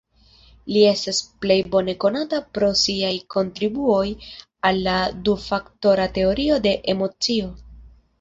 Li 0.75 0.79
estas 0.91 1.17
plej 1.45 1.57
bone 1.73 1.93
konata 2.03 2.39
pro 2.57 2.69
siaj 2.83 3.11
kontribuoj 3.35 4.05
al 4.71 4.81
la 4.87 4.95
du-faktora 5.29 6.09
teorio 6.17 6.57
de 6.65 6.73
emocio. 6.95 7.53